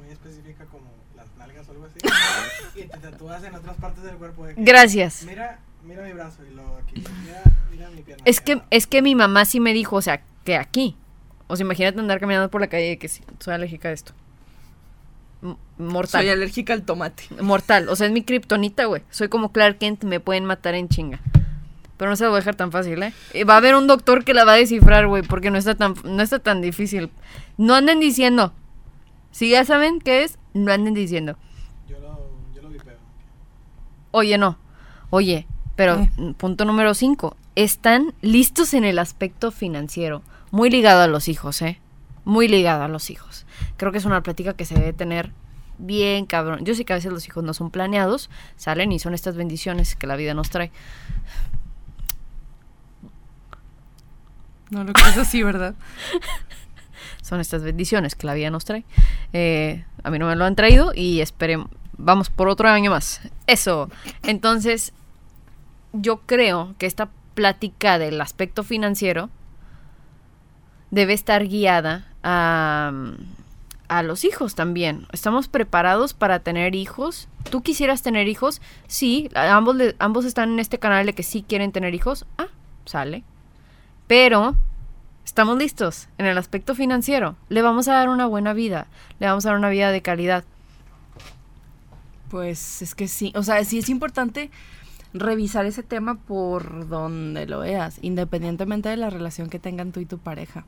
[0.00, 0.86] muy específica como
[1.74, 1.98] algo así.
[2.78, 4.46] y te tatúas en otras partes del cuerpo.
[4.46, 5.24] De que, Gracias.
[5.26, 7.02] Mira, mira mi brazo y luego aquí.
[7.24, 8.22] Mira, mira mi pierna.
[8.26, 10.96] Es que, es que mi mamá sí me dijo, o sea, que aquí.
[11.46, 14.12] O sea, imagínate andar caminando por la calle y que sí, soy alérgica a esto.
[15.42, 16.22] M- Mortal.
[16.22, 17.24] Soy alérgica al tomate.
[17.40, 17.88] Mortal.
[17.90, 19.02] O sea, es mi kriptonita, güey.
[19.10, 21.20] Soy como Clark Kent, me pueden matar en chinga.
[21.98, 23.12] Pero no se lo voy a dejar tan fácil, ¿eh?
[23.44, 25.94] Va a haber un doctor que la va a descifrar, güey, porque no está tan,
[26.02, 27.10] no está tan difícil.
[27.56, 28.52] No anden diciendo,
[29.30, 31.36] Si ya saben qué es, no anden diciendo.
[31.88, 32.96] Yo lo, yo lo vipeo.
[34.16, 34.56] Oye, no.
[35.10, 37.36] Oye, pero mm, punto número 5.
[37.56, 40.22] Están listos en el aspecto financiero.
[40.52, 41.80] Muy ligado a los hijos, ¿eh?
[42.24, 43.44] Muy ligado a los hijos.
[43.76, 45.32] Creo que es una plática que se debe tener
[45.78, 46.64] bien cabrón.
[46.64, 49.96] Yo sé que a veces los hijos no son planeados, salen y son estas bendiciones
[49.96, 50.70] que la vida nos trae.
[54.70, 55.74] No lo crees así, ¿verdad?
[57.20, 58.84] son estas bendiciones que la vida nos trae.
[59.32, 63.20] Eh, a mí no me lo han traído y esperemos, vamos por otro año más.
[63.46, 63.90] Eso.
[64.22, 64.92] Entonces,
[65.92, 69.30] yo creo que esta plática del aspecto financiero
[70.90, 72.92] debe estar guiada a,
[73.88, 75.06] a los hijos también.
[75.12, 77.28] ¿Estamos preparados para tener hijos?
[77.50, 78.60] ¿Tú quisieras tener hijos?
[78.86, 82.26] Sí, ambos, ambos están en este canal de que sí quieren tener hijos.
[82.38, 82.48] Ah,
[82.84, 83.24] sale.
[84.06, 84.54] Pero
[85.24, 87.36] estamos listos en el aspecto financiero.
[87.48, 88.86] Le vamos a dar una buena vida.
[89.18, 90.44] Le vamos a dar una vida de calidad.
[92.34, 94.50] Pues es que sí, o sea, sí es importante
[95.12, 100.04] revisar ese tema por donde lo veas, independientemente de la relación que tengan tú y
[100.04, 100.64] tu pareja.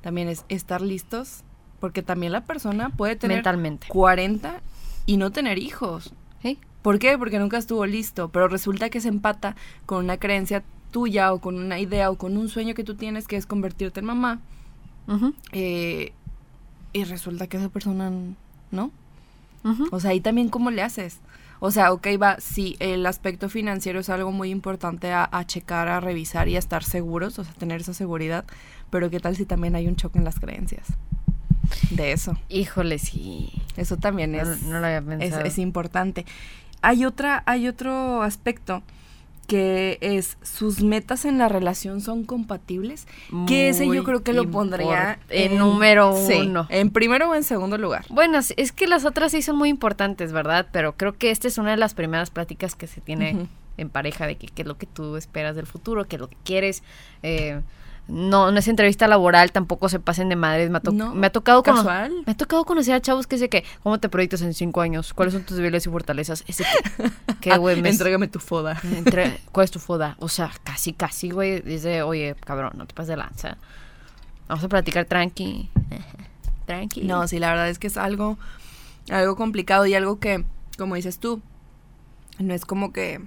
[0.00, 1.44] También es estar listos,
[1.78, 3.86] porque también la persona puede tener Mentalmente.
[3.86, 4.60] 40
[5.06, 6.12] y no tener hijos.
[6.42, 6.58] ¿Sí?
[6.82, 7.16] ¿Por qué?
[7.16, 9.54] Porque nunca estuvo listo, pero resulta que se empata
[9.86, 13.28] con una creencia tuya o con una idea o con un sueño que tú tienes
[13.28, 14.40] que es convertirte en mamá
[15.52, 16.12] eh,
[16.92, 18.34] y resulta que esa persona n-
[19.90, 21.20] O sea, ahí también cómo le haces.
[21.60, 25.88] O sea, ok, va, sí, el aspecto financiero es algo muy importante a, a checar,
[25.88, 28.44] a revisar y a estar seguros, o sea, tener esa seguridad,
[28.90, 30.86] pero ¿qué tal si también hay un choque en las creencias?
[31.90, 32.36] De eso.
[32.48, 33.50] Híjole, sí.
[33.76, 35.44] Eso también es, no lo había es, pensado.
[35.44, 36.26] es importante.
[36.82, 38.82] Hay otra, hay otro aspecto
[39.46, 43.06] que es sus metas en la relación son compatibles,
[43.46, 46.66] que ese yo Muy creo que lo pondría en número sí, uno.
[46.70, 48.04] en primero o en segundo lugar.
[48.08, 50.66] Bueno, es- que las otras sí son muy importantes, ¿verdad?
[50.72, 54.26] Pero creo que esta es una de las primeras pláticas que se tiene en pareja
[54.26, 56.82] de que qué es lo que tú esperas del futuro, qué es lo que quieres.
[57.22, 57.60] Eh,
[58.06, 60.68] no, no es entrevista laboral, tampoco se pasen de madres.
[60.70, 61.62] Me ha, to- No, me ha tocado
[62.26, 65.14] me ha tocado conocer a chavos que dice que, ¿cómo te proyectas en cinco años?
[65.14, 66.44] ¿Cuáles son tus debilidades y fortalezas?
[66.46, 66.64] Ese
[67.40, 68.78] que, güey, me- Entrégame tu foda.
[68.84, 70.16] entre- ¿Cuál es tu foda?
[70.20, 71.60] O sea, casi, casi, güey.
[71.62, 73.56] Dice, oye, cabrón, no te pases de lanza.
[74.48, 75.70] Vamos a platicar tranqui.
[76.66, 77.02] tranqui.
[77.02, 78.38] No, sí, la verdad es que es algo,
[79.10, 80.44] algo complicado y algo que,
[80.76, 81.40] como dices tú,
[82.38, 83.22] no es como que...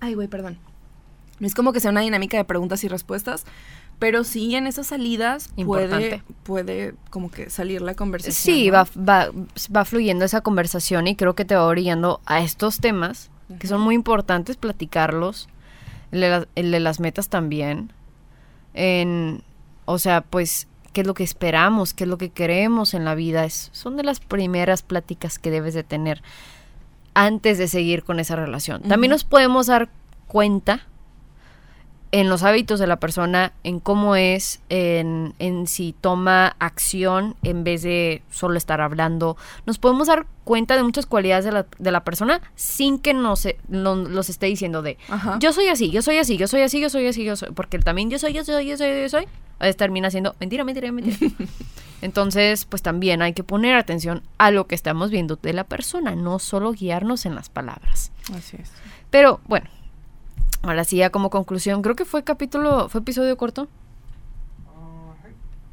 [0.00, 0.58] Ay, güey, perdón.
[1.40, 3.44] No es como que sea una dinámica de preguntas y respuestas,
[3.98, 6.22] pero sí en esas salidas puede, Importante.
[6.42, 8.34] puede como que salir la conversación.
[8.34, 8.74] Sí, ¿no?
[8.74, 9.28] va, va,
[9.74, 13.80] va fluyendo esa conversación y creo que te va orillando a estos temas que son
[13.80, 15.48] muy importantes platicarlos.
[16.12, 17.92] El de, las- el de las metas también.
[18.74, 19.42] En,
[19.84, 21.94] o sea, pues, ¿qué es lo que esperamos?
[21.94, 23.44] ¿Qué es lo que queremos en la vida?
[23.44, 26.22] Es, son de las primeras pláticas que debes de tener
[27.14, 28.82] antes de seguir con esa relación.
[28.82, 29.88] También nos podemos dar
[30.26, 30.86] cuenta
[32.16, 37.64] en los hábitos de la persona, en cómo es, en, en si toma acción en
[37.64, 39.36] vez de solo estar hablando.
[39.66, 43.48] Nos podemos dar cuenta de muchas cualidades de la, de la persona sin que nos
[43.68, 45.38] lo- los esté diciendo de Ajá.
[45.40, 47.48] yo soy así, yo soy así, yo soy así, yo soy así, yo soy.
[47.52, 49.24] Porque también yo soy, yo soy, yo soy, yo soy.
[49.58, 51.16] A veces termina siendo mentira, mentira, mentira.
[52.02, 56.14] Entonces, pues también hay que poner atención a lo que estamos viendo de la persona,
[56.14, 58.12] no solo guiarnos en las palabras.
[58.36, 58.70] Así es.
[59.10, 59.68] Pero bueno,
[60.64, 63.68] ahora sí, ya como conclusión, creo que fue capítulo, fue episodio corto.
[64.66, 65.28] Ajá,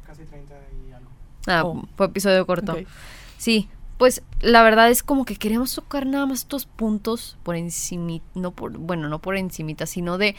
[0.06, 0.54] casi 30
[0.88, 1.10] y algo.
[1.46, 1.82] Ah, Oh.
[1.96, 2.76] fue episodio corto.
[3.38, 8.20] Sí, pues la verdad es como que queremos tocar nada más estos puntos por encima,
[8.34, 10.34] no por, bueno, no por encimita, sino de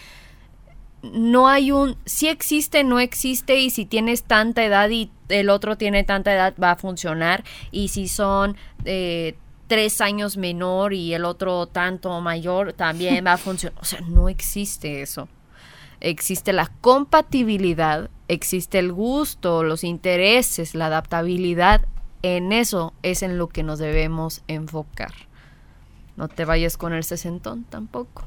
[1.01, 5.77] no hay un, si existe, no existe, y si tienes tanta edad y el otro
[5.77, 9.35] tiene tanta edad, va a funcionar, y si son eh,
[9.67, 13.79] tres años menor y el otro tanto mayor, también va a funcionar.
[13.81, 15.27] O sea, no existe eso.
[15.99, 21.85] Existe la compatibilidad, existe el gusto, los intereses, la adaptabilidad.
[22.23, 25.13] En eso es en lo que nos debemos enfocar.
[26.15, 28.25] No te vayas con el sesentón tampoco.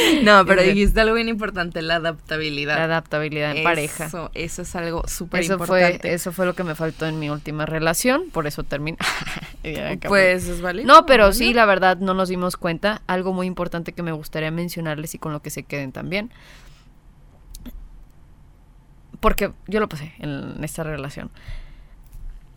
[0.22, 2.76] No, pero dijiste algo bien importante, la adaptabilidad.
[2.76, 4.06] La adaptabilidad en pareja.
[4.34, 6.12] Eso, es algo súper fue, importante.
[6.12, 8.98] eso fue lo que me faltó en mi última relación, por eso terminé.
[10.08, 10.86] Pues es válido.
[10.86, 11.38] No, pero válido.
[11.38, 13.02] sí, la verdad, no nos dimos cuenta.
[13.06, 16.30] Algo muy importante que me gustaría mencionarles y con lo que se queden también.
[19.20, 21.30] Porque yo lo pasé en esta relación.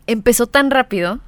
[0.06, 1.20] Empezó tan rápido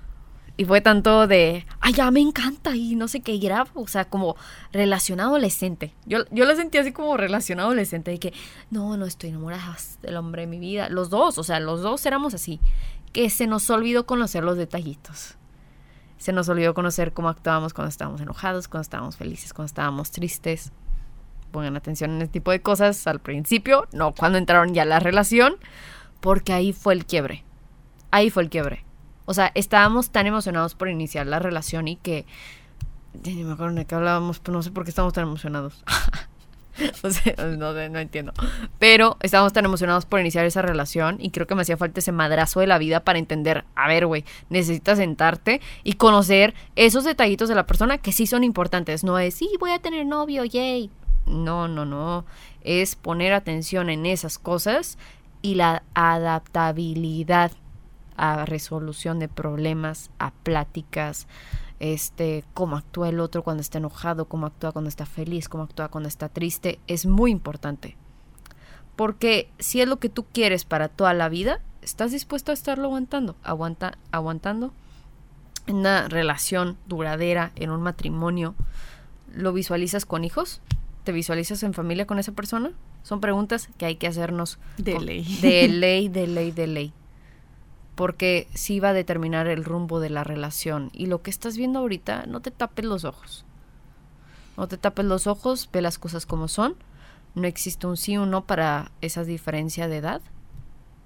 [0.59, 3.87] y fue tanto de, ay, ya me encanta y no sé qué, y era, o
[3.87, 4.37] sea, como
[4.73, 5.95] relación adolescente.
[6.07, 8.33] Yo, yo lo sentí así como relación adolescente, de que,
[8.71, 10.88] no, no estoy enamorada del hombre de mi vida.
[10.88, 12.59] Los dos, o sea, los dos éramos así,
[13.12, 15.37] que se nos olvidó conocer los detallitos.
[16.16, 20.73] Se nos olvidó conocer cómo actuábamos cuando estábamos enojados, cuando estábamos felices, cuando estábamos tristes.
[21.51, 25.01] Pongan atención en este tipo de cosas al principio, no cuando entraron ya a la
[25.01, 25.57] relación,
[26.21, 27.45] porque ahí fue el quiebre.
[28.11, 28.86] Ahí fue el quiebre.
[29.27, 32.25] O sea, estábamos tan emocionados por iniciar la relación y que.
[33.23, 35.83] Ya ni me acuerdo de qué hablábamos, pero no sé por qué estábamos tan emocionados.
[37.03, 38.33] no sé, no, sé, no entiendo.
[38.79, 42.12] Pero estábamos tan emocionados por iniciar esa relación y creo que me hacía falta ese
[42.12, 47.49] madrazo de la vida para entender, a ver, güey, necesitas sentarte y conocer esos detallitos
[47.49, 49.05] de la persona que sí son importantes.
[49.05, 50.91] No es, sí, voy a tener novio, yay.
[51.27, 52.25] No, no, no.
[52.61, 54.99] Es poner atención en esas cosas
[55.43, 57.53] y la adaptabilidad
[58.16, 61.26] a resolución de problemas, a pláticas,
[61.81, 65.88] este, cómo actúa el otro cuando está enojado, cómo actúa cuando está feliz, cómo actúa
[65.88, 67.96] cuando está triste, es muy importante.
[68.96, 72.85] Porque si es lo que tú quieres para toda la vida, estás dispuesto a estarlo
[72.85, 74.72] aguantando, aguanta, aguantando
[75.66, 78.55] en una relación duradera, en un matrimonio.
[79.35, 80.62] ¿Lo visualizas con hijos?
[81.05, 82.70] ¿Te visualizas en familia con esa persona?
[83.02, 85.38] Son preguntas que hay que hacernos De con- ley.
[85.42, 86.92] De ley, de ley, de ley.
[87.96, 90.90] Porque sí va a determinar el rumbo de la relación.
[90.92, 93.44] Y lo que estás viendo ahorita, no te tapes los ojos.
[94.56, 96.76] No te tapes los ojos, ve las cosas como son.
[97.35, 100.20] No existe un sí o no para esa diferencia de edad.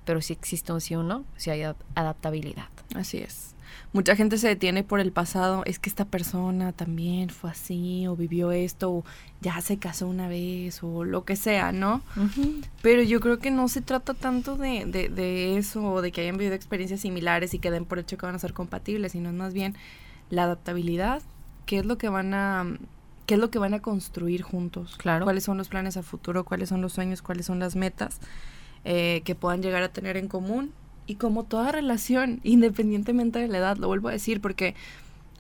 [0.05, 2.69] Pero sí existe un sí o no, si hay ad- adaptabilidad.
[2.95, 3.55] Así es.
[3.93, 5.63] Mucha gente se detiene por el pasado.
[5.67, 9.05] Es que esta persona también fue así, o vivió esto, o
[9.41, 12.03] ya se casó una vez, o lo que sea, ¿no?
[12.83, 16.21] Pero yo creo que no se trata tanto de, de, de eso, o de que
[16.23, 19.29] hayan vivido experiencias similares y que den por hecho que van a ser compatibles, sino
[19.31, 19.75] es más bien
[20.31, 21.23] la adaptabilidad,
[21.67, 22.67] qué es lo que van a
[23.27, 25.25] qué es lo que van a construir juntos, Claro.
[25.25, 28.19] cuáles son los planes a futuro, cuáles son los sueños, cuáles son las metas
[28.85, 30.73] eh, que puedan llegar a tener en común
[31.11, 34.77] y como toda relación, independientemente de la edad, lo vuelvo a decir porque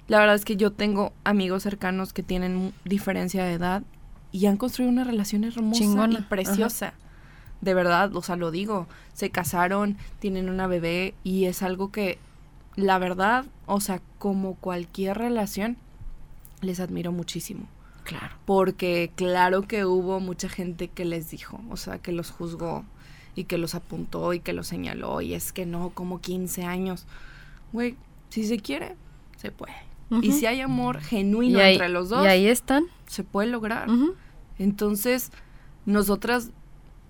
[0.09, 3.85] la verdad es que yo tengo amigos cercanos que tienen diferencia de edad
[4.33, 6.28] y han construido una relación hermosa Chingona, y ajá.
[6.28, 6.94] preciosa.
[7.61, 12.18] De verdad, o sea, lo digo, se casaron, tienen una bebé y es algo que
[12.74, 15.76] la verdad, o sea, como cualquier relación,
[16.62, 17.68] les admiro muchísimo.
[18.18, 18.35] Claro.
[18.44, 22.85] Porque claro que hubo mucha gente que les dijo, o sea, que los juzgó
[23.37, 27.07] y que los apuntó y que los señaló y es que no, como 15 años.
[27.73, 27.96] Güey,
[28.29, 28.96] si se quiere,
[29.37, 29.75] se puede.
[30.23, 32.85] Y si hay amor genuino ahí- entre los dos, Y ahí están.
[33.07, 33.87] se puede lograr.
[34.59, 35.31] Entonces,
[35.87, 36.51] nosotras,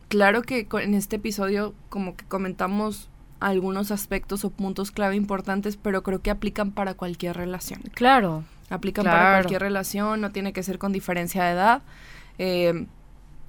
[0.08, 3.08] claro que en este episodio como que comentamos
[3.40, 7.80] algunos aspectos o puntos clave importantes, pero creo que aplican para cualquier relación.
[7.94, 8.44] Claro.
[8.70, 11.82] Aplican para cualquier relación, no tiene que ser con diferencia de edad.
[12.38, 12.86] Eh,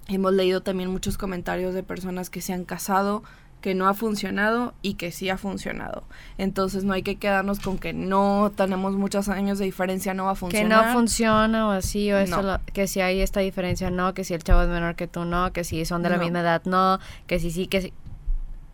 [0.07, 3.23] hemos leído también muchos comentarios de personas que se han casado,
[3.61, 6.03] que no ha funcionado y que sí ha funcionado.
[6.39, 10.31] Entonces no hay que quedarnos con que no tenemos muchos años de diferencia, no va
[10.31, 10.87] a Que funcionar.
[10.87, 12.53] no funciona o así, o esto, No.
[12.53, 15.25] lo- que si hay esta diferencia, no, que si el chavo es menor que tú,
[15.25, 16.23] no, que si son de la No.
[16.23, 17.93] misma edad, no, que si sí, que si...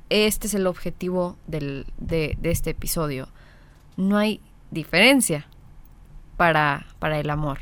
[0.10, 3.28] Este es el objetivo del, de, de este episodio.
[3.98, 4.40] No hay
[4.72, 5.48] diferencia
[6.38, 7.60] para, para el amor,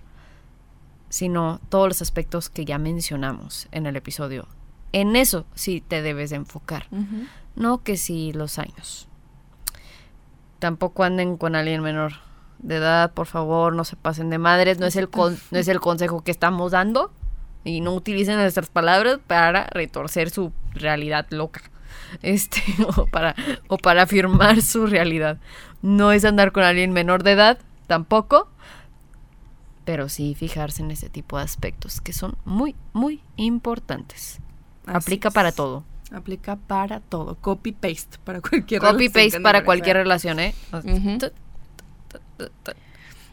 [1.09, 4.47] sino todos los aspectos que ya mencionamos en el episodio.
[4.91, 6.87] En eso sí te debes de enfocar.
[7.55, 9.07] No que si los años.
[10.59, 12.13] Tampoco anden con alguien menor
[12.59, 15.67] de edad, por favor, no se pasen de madres, no es el con- no es
[15.67, 17.11] el consejo que estamos dando
[17.63, 21.61] y no utilicen nuestras palabras para retorcer su realidad loca.
[22.21, 22.61] Este,
[22.97, 23.35] o para
[23.67, 25.37] o para afirmar su realidad.
[25.81, 28.49] No es andar con alguien menor de edad, tampoco,
[29.85, 34.39] pero sí fijarse en ese tipo de aspectos que son muy muy importantes.
[34.85, 35.33] Así Aplica es.
[35.33, 35.83] para todo.
[36.11, 37.35] Aplica para todo.
[37.35, 40.53] Copy paste para cualquier Copy relación paste para cualquier relación, ¿eh?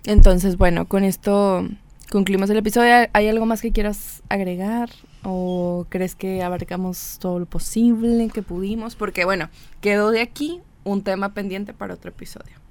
[0.05, 1.69] Entonces, bueno, con esto
[2.11, 3.09] concluimos el episodio.
[3.13, 4.91] ¿Hay algo más que quieras agregar?
[5.23, 8.97] ¿O crees que abarcamos todo lo posible que pudimos?
[8.97, 9.49] Porque, bueno,
[9.81, 12.62] quedó de aquí un tema pendiente para otro episodio.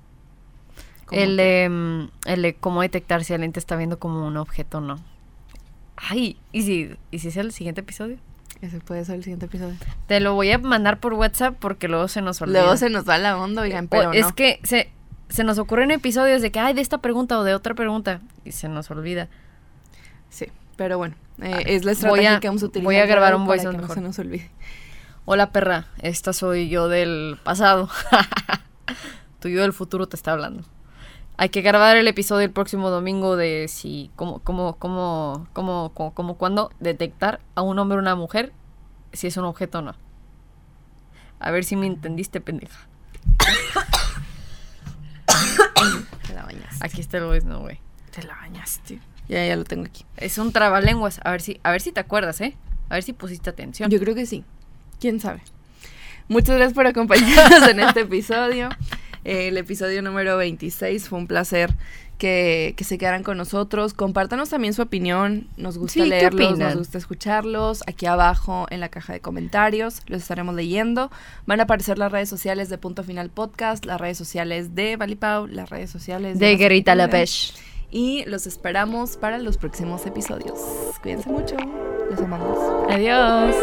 [1.12, 4.38] El que- de, mm, el de cómo detectar si alguien te está viendo como un
[4.38, 5.00] objeto o no.
[5.98, 8.18] Ay, ¿y si, ¿y si es el siguiente episodio?
[8.62, 9.76] Ese puede ser el siguiente episodio.
[10.08, 12.62] Te lo voy a mandar por WhatsApp porque luego se nos olvida.
[12.62, 14.36] Luego se nos va la onda, oigan, O- pero es no.
[14.36, 14.92] que se,
[15.30, 18.22] se nos ocurren episodios de que, ay, de esta pregunta o de otra pregunta.
[18.46, 19.28] Y se nos olvida.
[20.30, 22.86] Sí, pero bueno, eh, Ah, es la estrategia a- que vamos a utilizar.
[22.86, 24.50] voy a grabar un para voice que note no se nos olvide.
[25.26, 25.86] Hola, perra.
[26.02, 27.90] Esta soy yo del pasado.
[29.40, 30.64] tu yo del futuro te está hablando.
[31.42, 36.14] Hay que grabar el episodio el próximo domingo de si, como, como, como, como, como,
[36.14, 38.54] como cuando detectar a un hombre o una mujer
[39.12, 39.96] si es un objeto o no.
[41.40, 42.88] A ver si me entendiste, pendeja.
[46.28, 46.86] Te la bañaste.
[46.86, 47.80] Aquí está el voice no, güey.
[48.12, 49.00] Te la bañaste.
[49.28, 50.06] Ya, ya lo tengo aquí.
[50.18, 51.22] Es un trabalenguas.
[51.24, 52.56] A ver si, a ver si te acuerdas, ¿eh?
[52.90, 53.90] A ver si pusiste atención.
[53.90, 54.46] Yo creo que sí.
[55.00, 55.42] ¿Quién sabe?
[56.28, 58.70] Muchas gracias por acompañarnos en este episodio.
[59.24, 61.74] El episodio número 26 fue un placer
[62.18, 63.94] que, que se quedaran con nosotros.
[63.94, 65.48] Compártanos también su opinión.
[65.58, 67.84] Nos gusta Sí, ¿qué leerlos, nos gusta escucharlos.
[67.88, 71.10] Aquí abajo en la caja de comentarios los estaremos leyendo.
[71.46, 75.48] Van a aparecer las redes sociales de Punto Final Podcast, las redes sociales de Valipau,
[75.48, 77.18] las redes sociales de Guerrita Masculina.
[77.18, 77.54] López.
[77.90, 80.60] Y los esperamos para los próximos episodios.
[81.02, 81.58] Cuídense mucho.
[82.10, 82.58] Los amamos.
[82.90, 83.56] Adiós.